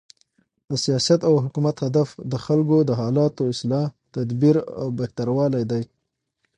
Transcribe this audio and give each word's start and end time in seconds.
د 0.69 0.71
سیاست 0.85 1.19
او 1.29 1.33
حکومت 1.45 1.75
هدف 1.85 2.09
د 2.31 2.33
خلکو 2.45 2.77
د 2.83 2.91
حالاتو، 3.01 3.41
اصلاح، 3.53 3.85
تدبیر 4.13 4.55
او 4.79 4.85
بهتروالی 4.99 5.63
دئ. 5.71 5.83